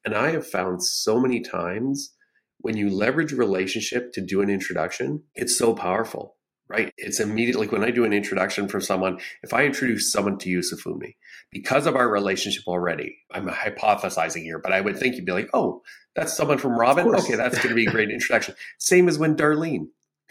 [0.05, 2.13] And I have found so many times
[2.59, 6.37] when you leverage relationship to do an introduction, it's so powerful,
[6.69, 6.91] right?
[6.97, 10.49] It's immediately like when I do an introduction for someone, if I introduce someone to
[10.49, 11.15] you, Safumi,
[11.51, 15.49] because of our relationship already, I'm hypothesizing here, but I would think you'd be like,
[15.53, 15.81] oh,
[16.15, 17.07] that's someone from Robin.
[17.07, 18.55] Okay, that's going to be a great introduction.
[18.79, 19.87] Same as when Darlene,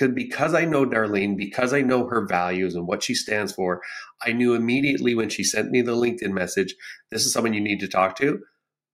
[0.09, 3.81] because I know Darlene, because I know her values and what she stands for,
[4.25, 6.75] I knew immediately when she sent me the LinkedIn message,
[7.11, 8.41] this is someone you need to talk to.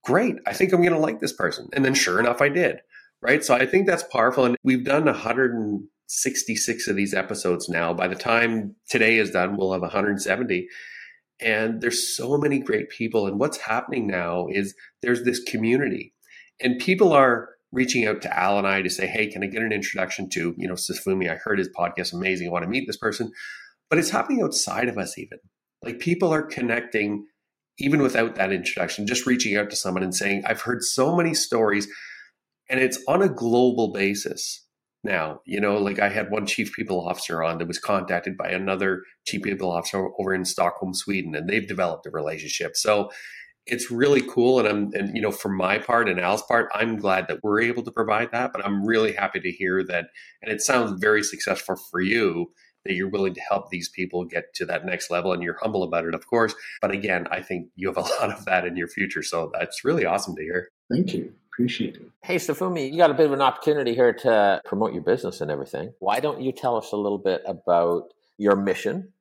[0.04, 0.36] Great.
[0.46, 1.68] I think I'm going to like this person.
[1.72, 2.80] And then sure enough, I did.
[3.20, 3.44] Right.
[3.44, 4.44] So I think that's powerful.
[4.44, 7.92] And we've done 166 of these episodes now.
[7.92, 10.68] By the time today is done, we'll have 170.
[11.40, 13.26] And there's so many great people.
[13.26, 16.14] And what's happening now is there's this community
[16.60, 19.62] and people are reaching out to Al and I to say, hey, can I get
[19.62, 21.30] an introduction to, you know, Safumi?
[21.30, 22.48] I heard his podcast amazing.
[22.48, 23.30] I want to meet this person.
[23.90, 25.38] But it's happening outside of us even.
[25.82, 27.26] Like people are connecting
[27.78, 31.34] even without that introduction, just reaching out to someone and saying, I've heard so many
[31.34, 31.88] stories
[32.68, 34.66] and it's on a global basis
[35.04, 35.40] now.
[35.46, 39.02] You know, like I had one chief people officer on that was contacted by another
[39.26, 42.76] chief people officer over in Stockholm, Sweden, and they've developed a relationship.
[42.76, 43.10] So
[43.70, 44.58] it's really cool.
[44.58, 47.60] And I'm, and you know, for my part and Al's part, I'm glad that we're
[47.60, 48.52] able to provide that.
[48.52, 50.06] But I'm really happy to hear that,
[50.42, 52.52] and it sounds very successful for you
[52.84, 55.82] that you're willing to help these people get to that next level, and you're humble
[55.82, 56.54] about it, of course.
[56.80, 59.84] But again, I think you have a lot of that in your future, so that's
[59.84, 60.68] really awesome to hear.
[60.90, 61.32] Thank you.
[61.52, 62.02] Appreciate it.
[62.22, 65.50] Hey, Safumi, you got a bit of an opportunity here to promote your business and
[65.50, 65.92] everything.
[65.98, 68.04] Why don't you tell us a little bit about
[68.36, 69.12] your mission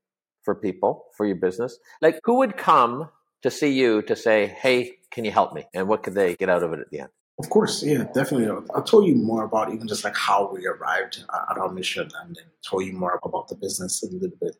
[0.43, 1.79] for people, for your business?
[1.99, 3.09] Like, who would come
[3.43, 5.65] to see you to say, hey, can you help me?
[5.73, 7.09] And what could they get out of it at the end?
[7.39, 8.47] Of course, yeah, definitely.
[8.73, 12.09] I'll tell you more about even just like how we arrived uh, at our mission
[12.19, 14.57] and then tell you more about the business a little bit.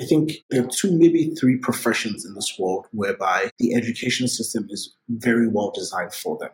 [0.00, 4.66] I think there are two, maybe three professions in this world whereby the education system
[4.70, 6.50] is very well designed for them.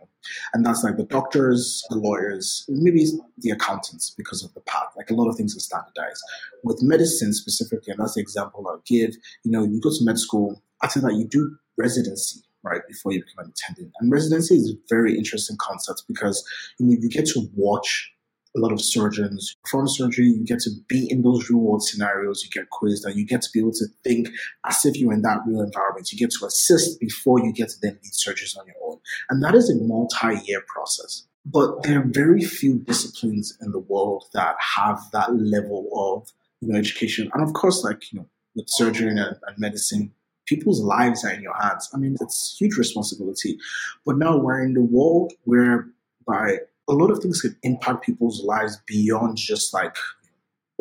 [0.53, 3.07] And that's like the doctors, the lawyers, maybe
[3.39, 4.93] the accountants because of the path.
[4.95, 6.23] Like a lot of things are standardized.
[6.65, 10.19] With medicine specifically, and that's the example I'll give, you know, you go to med
[10.19, 13.93] school, after that you do residency right before you become an attendant.
[14.01, 16.45] And residency is a very interesting concept because
[16.79, 18.13] you know you get to watch
[18.55, 20.27] a lot of surgeons perform surgery.
[20.27, 22.45] You get to be in those real world scenarios.
[22.45, 24.29] You get quizzed, and you get to be able to think
[24.67, 26.13] as if you're in that real environment.
[26.13, 28.99] You get to assist before you get to then lead surgeries on your own,
[29.31, 31.27] and that is a multi-year process.
[31.45, 36.29] But there are very few disciplines in the world that have that level of
[36.61, 40.13] you know education, and of course, like you know with surgery and, and medicine,
[40.47, 41.89] people's lives are in your hands.
[41.95, 43.59] I mean, it's huge responsibility.
[44.05, 48.79] But now we're in the world whereby a lot of things can impact people's lives
[48.87, 49.97] beyond just like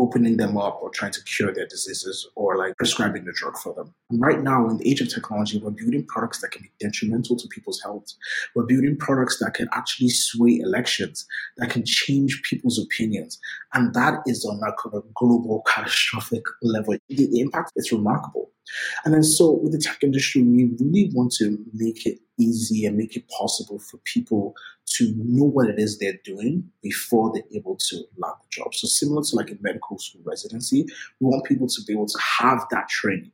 [0.02, 3.74] opening them up or trying to cure their diseases or like prescribing the drug for
[3.74, 3.93] them.
[4.10, 7.36] And right now, in the age of technology, we're building products that can be detrimental
[7.36, 8.12] to people's health.
[8.56, 13.39] We're building products that can actually sway elections, that can change people's opinions.
[13.74, 16.97] And that is on like a global catastrophic level.
[17.10, 18.50] The, the impact is remarkable.
[19.04, 22.97] And then so with the tech industry, we really want to make it easy and
[22.97, 27.76] make it possible for people to know what it is they're doing before they're able
[27.76, 28.74] to land the job.
[28.74, 30.86] So similar to like a medical school residency,
[31.19, 33.32] we want people to be able to have that training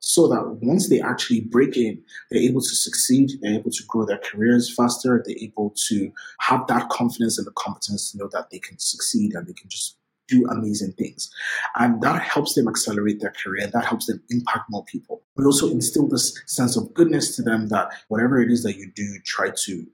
[0.00, 4.04] so that once they actually break in, they're able to succeed, they're able to grow
[4.04, 6.10] their careers faster, they're able to
[6.40, 9.68] have that confidence and the competence to know that they can succeed and they can
[9.68, 9.96] just
[10.28, 11.30] do amazing things.
[11.76, 13.66] And that helps them accelerate their career.
[13.66, 15.22] That helps them impact more people.
[15.36, 18.90] We also instill this sense of goodness to them that whatever it is that you
[18.94, 19.86] do, try to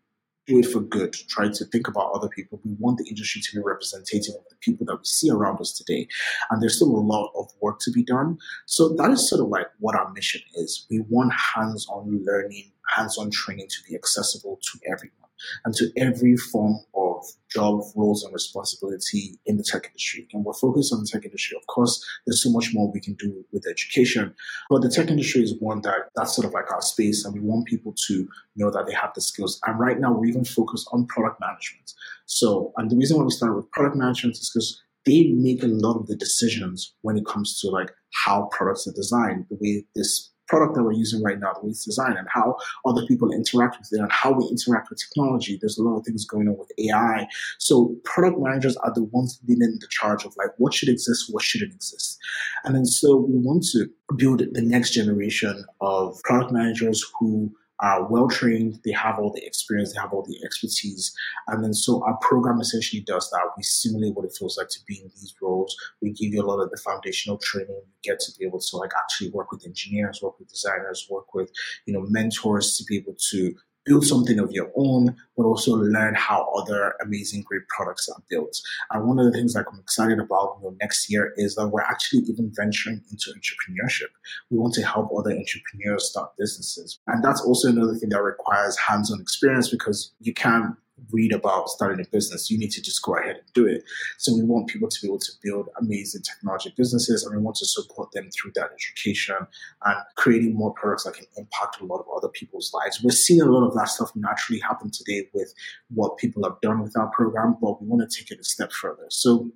[0.46, 1.14] do it for good.
[1.28, 2.60] Try to think about other people.
[2.64, 5.72] We want the industry to be representative of the people that we see around us
[5.72, 6.06] today.
[6.50, 8.38] And there's still a lot of work to be done.
[8.66, 10.86] So that is sort of like what our mission is.
[10.90, 15.23] We want hands-on learning, hands-on training to be accessible to everyone
[15.64, 20.28] and to every form of job roles and responsibility in the tech industry.
[20.32, 21.56] And we're focused on the tech industry.
[21.56, 24.34] Of course, there's so much more we can do with education,
[24.68, 27.40] but the tech industry is one that that's sort of like our space, and we
[27.40, 29.60] want people to know that they have the skills.
[29.66, 31.92] And right now, we're even focused on product management.
[32.26, 35.66] So, and the reason why we started with product management is because they make a
[35.66, 37.90] lot of the decisions when it comes to like
[38.24, 41.70] how products are designed, the way this product that we're using right now, the way
[41.70, 45.58] it's designed, and how other people interact with it, and how we interact with technology.
[45.60, 47.26] There's a lot of things going on with AI.
[47.58, 51.42] So product managers are the ones leading the charge of like what should exist, what
[51.42, 52.18] shouldn't exist,
[52.64, 58.06] and then so we want to build the next generation of product managers who are
[58.08, 61.14] well trained, they have all the experience, they have all the expertise.
[61.48, 63.42] And then so our program essentially does that.
[63.56, 65.74] We simulate what it feels like to be in these roles.
[66.00, 67.74] We give you a lot of the foundational training.
[67.74, 71.34] You get to be able to like actually work with engineers, work with designers, work
[71.34, 71.50] with,
[71.86, 76.14] you know, mentors to be able to build something of your own, but also learn
[76.14, 78.60] how other amazing, great products are built.
[78.90, 81.68] And one of the things that I'm excited about you know, next year is that
[81.68, 84.08] we're actually even venturing into entrepreneurship.
[84.50, 86.98] We want to help other entrepreneurs start businesses.
[87.06, 90.76] And that's also another thing that requires hands-on experience because you can't
[91.10, 92.50] read about starting a business.
[92.50, 93.84] You need to just go ahead and do it.
[94.18, 97.56] So we want people to be able to build amazing technology businesses and we want
[97.56, 99.36] to support them through that education
[99.84, 103.02] and creating more products that can impact a lot of other people's lives.
[103.02, 105.52] We're seeing a lot of that stuff naturally happen today with
[105.90, 108.72] what people have done with our program, but we want to take it a step
[108.72, 109.06] further.
[109.10, 109.50] So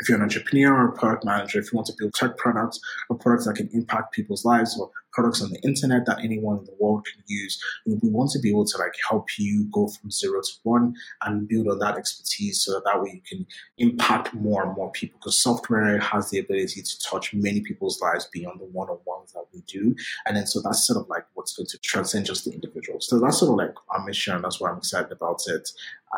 [0.00, 2.80] if you're an entrepreneur or a product manager, if you want to build tech products
[3.08, 6.64] or products that can impact people's lives or products on the internet that anyone in
[6.64, 10.10] the world can use, we want to be able to like help you go from
[10.10, 13.46] zero to one and build on that expertise so that, that way you can
[13.78, 18.28] impact more and more people because software has the ability to touch many people's lives
[18.32, 19.94] beyond the one-on-ones that we do.
[20.26, 23.00] And then so that's sort of like what's going to transcend just the individual.
[23.00, 24.34] So that's sort of like our mission.
[24.34, 25.68] And that's why I'm excited about it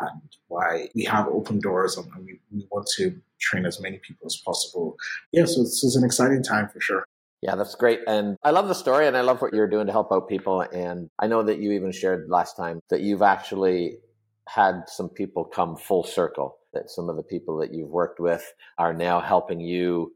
[0.01, 4.25] and why we have open doors and we, we want to train as many people
[4.25, 4.95] as possible.
[5.31, 7.05] Yeah, so this is an exciting time for sure.
[7.43, 7.99] Yeah, that's great.
[8.07, 10.61] And I love the story and I love what you're doing to help out people.
[10.61, 13.97] And I know that you even shared last time that you've actually
[14.47, 18.53] had some people come full circle, that some of the people that you've worked with
[18.77, 20.13] are now helping you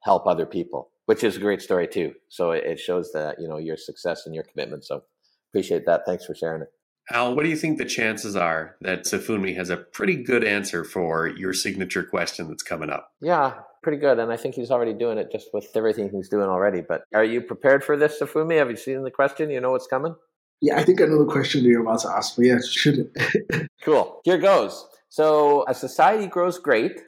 [0.00, 2.14] help other people, which is a great story too.
[2.30, 4.86] So it shows that, you know, your success and your commitment.
[4.86, 5.02] So
[5.50, 6.06] appreciate that.
[6.06, 6.68] Thanks for sharing it.
[7.10, 10.84] Al, what do you think the chances are that Sefunmi has a pretty good answer
[10.84, 13.10] for your signature question that's coming up?
[13.20, 14.18] Yeah, pretty good.
[14.18, 16.80] And I think he's already doing it just with everything he's doing already.
[16.80, 18.56] But are you prepared for this, Sefunmi?
[18.56, 19.50] Have you seen the question?
[19.50, 20.14] You know what's coming?
[20.62, 23.10] Yeah, I think I know the question you're about to ask, but yeah, should
[23.82, 24.20] cool.
[24.24, 24.86] Here goes.
[25.10, 27.00] So a society grows great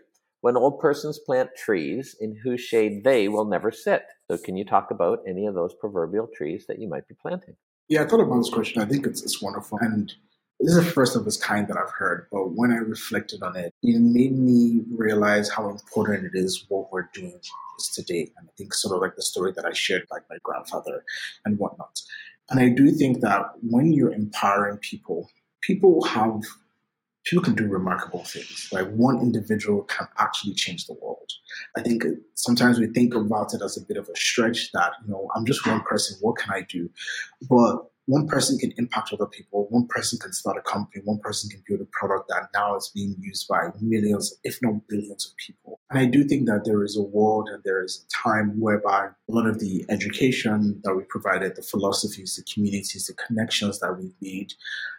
[0.43, 4.03] when old persons plant trees in whose shade they will never sit.
[4.31, 7.57] So can you talk about any of those proverbial trees that you might be planting?
[7.89, 8.83] Yeah, I thought about this question.
[8.83, 9.79] I think it's, it's wonderful.
[9.81, 10.13] And
[10.59, 12.27] this is the first of its kind that I've heard.
[12.33, 16.91] But when I reflected on it, it made me realize how important it is what
[16.91, 17.39] we're doing
[17.79, 18.33] is today.
[18.37, 21.05] And I think sort of like the story that I shared, like my grandfather
[21.45, 22.01] and whatnot.
[22.51, 26.43] And I do think that when you're empowering people, people have
[27.27, 28.69] people can do remarkable things.
[28.73, 31.31] Like one individual can actually change the world.
[31.77, 35.13] I think sometimes we think about it as a bit of a stretch that, you
[35.13, 36.89] know, I'm just one person, what can I do?
[37.49, 39.67] But one person can impact other people.
[39.71, 41.03] One person can start a company.
[41.05, 44.87] One person can build a product that now is being used by millions, if not
[44.89, 45.81] billions of people.
[45.91, 49.09] And I do think that there is a world and there is a time whereby
[49.29, 53.97] a lot of the education that we provided, the philosophies, the communities, the connections that
[53.99, 54.53] we've made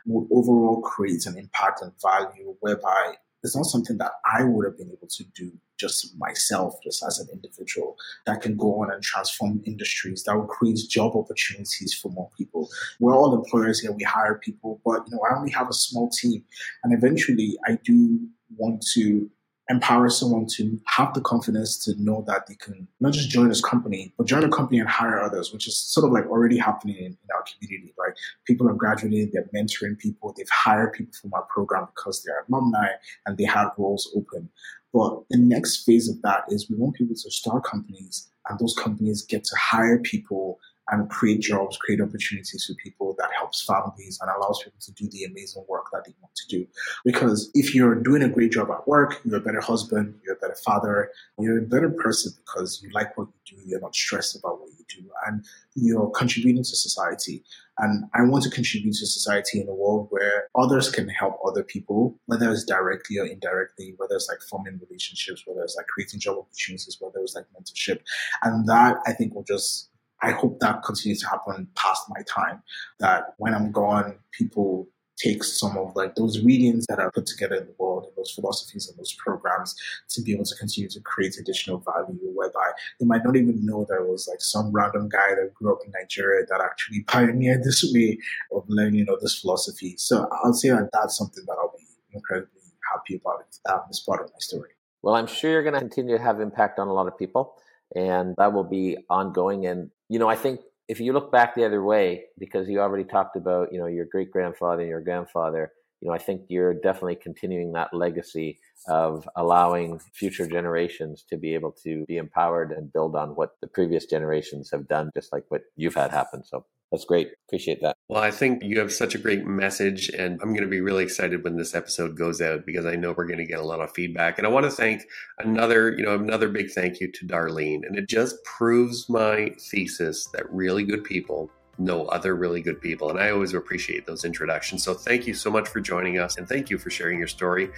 [0.06, 4.78] would overall create an impact and value whereby it's not something that I would have
[4.78, 7.96] been able to do just myself, just as an individual,
[8.26, 12.70] that can go on and transform industries, that will create job opportunities for more people.
[13.00, 16.10] We're all employers here, we hire people, but you know, I only have a small
[16.10, 16.44] team.
[16.84, 18.20] And eventually I do
[18.58, 19.30] want to
[19.70, 23.62] empower someone to have the confidence to know that they can not just join this
[23.62, 26.96] company, but join a company and hire others, which is sort of like already happening
[26.98, 28.14] in, in our community, right?
[28.46, 32.88] People are graduating, they're mentoring people, they've hired people from our program because they're alumni
[33.26, 34.50] and they have roles open.
[34.94, 38.76] But the next phase of that is we want people to start companies and those
[38.76, 44.18] companies get to hire people and create jobs, create opportunities for people that helps families
[44.22, 46.68] and allows people to do the amazing work that they want to do.
[47.04, 50.40] Because if you're doing a great job at work, you're a better husband, you're a
[50.40, 54.38] better father, you're a better person because you like what you do, you're not stressed
[54.38, 55.44] about what you do, and
[55.76, 57.44] you're contributing to society.
[57.80, 61.64] And I want to contribute to society in a world where others can help other
[61.64, 66.20] people, whether it's directly or indirectly, whether it's like forming relationships, whether it's like creating
[66.20, 68.00] job opportunities, whether it's like mentorship.
[68.42, 69.90] And that I think will just
[70.22, 72.62] I hope that continues to happen past my time.
[73.00, 74.88] That when I'm gone, people
[75.18, 78.32] take some of like those readings that are put together in the world, and those
[78.32, 79.76] philosophies and those programs
[80.10, 83.86] to be able to continue to create additional value whereby they might not even know
[83.90, 87.84] there was like some random guy that grew up in Nigeria that actually pioneered this
[87.94, 88.18] way
[88.52, 89.96] of learning of this philosophy.
[89.98, 92.62] So I'll say that that's something that I'll be incredibly
[92.94, 93.44] happy about.
[93.70, 94.70] Um, this part of my story.
[95.02, 97.56] Well, I'm sure you're going to continue to have impact on a lot of people,
[97.96, 99.66] and that will be ongoing.
[99.66, 103.04] And you know, I think if you look back the other way, because you already
[103.04, 106.74] talked about, you know, your great grandfather and your grandfather, you know, I think you're
[106.74, 112.94] definitely continuing that legacy of allowing future generations to be able to be empowered and
[112.94, 116.44] build on what the previous generations have done, just like what you've had happen.
[116.44, 117.30] So that's great.
[117.48, 117.98] Appreciate that.
[118.08, 121.04] Well, I think you have such a great message, and I'm going to be really
[121.04, 123.82] excited when this episode goes out because I know we're going to get a lot
[123.82, 124.38] of feedback.
[124.38, 125.04] And I want to thank
[125.40, 127.86] another, you know, another big thank you to Darlene.
[127.86, 133.10] And it just proves my thesis that really good people know other really good people.
[133.10, 134.84] And I always appreciate those introductions.
[134.84, 137.70] So thank you so much for joining us, and thank you for sharing your story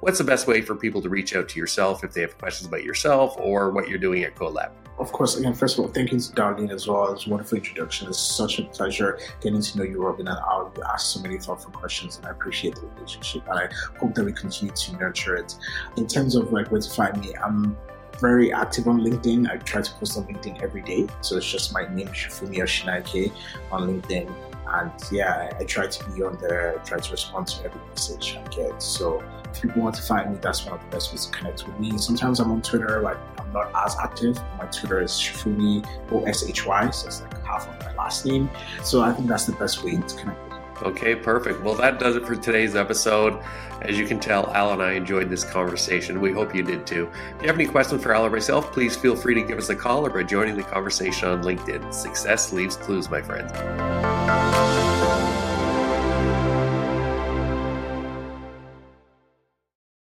[0.00, 2.68] what's the best way for people to reach out to yourself if they have questions
[2.68, 4.72] about yourself or what you're doing at Co.Lab?
[4.98, 7.12] Of course, again, first of all, thank you to Darlene as well.
[7.12, 8.08] It's a wonderful introduction.
[8.08, 11.38] It's such a pleasure getting to know you, Robin, and I you ask so many
[11.38, 13.46] thoughtful questions, and I appreciate the relationship.
[13.48, 13.68] And I
[14.00, 15.54] hope that we continue to nurture it.
[15.96, 17.76] In terms of like where to find me, I'm
[18.20, 19.48] very active on LinkedIn.
[19.48, 21.06] I try to post on LinkedIn every day.
[21.20, 23.32] So it's just my name, Sefunmi Osinaike,
[23.70, 24.32] on LinkedIn.
[24.66, 27.80] And yeah, I, I try to be on there, I try to respond to every
[27.88, 28.82] message I get.
[28.82, 29.22] So
[29.52, 31.78] if people want to find me, that's one of the best ways to connect with
[31.78, 31.96] me.
[31.98, 34.36] Sometimes I'm on Twitter, like I'm not as active.
[34.58, 38.26] My Twitter is Sefunmi O S H Y, so it's like half of my last
[38.26, 38.50] name.
[38.82, 40.58] So I think that's the best way to connect with me.
[40.82, 41.60] Okay, perfect.
[41.62, 43.42] Well, that does it for today's episode.
[43.82, 46.20] As you can tell, Al and I enjoyed this conversation.
[46.20, 47.10] We hope you did too.
[47.36, 49.70] If you have any questions for Al or myself, please feel free to give us
[49.70, 51.92] a call or by joining the conversation on LinkedIn.
[51.92, 53.50] Success leaves clues, my friends.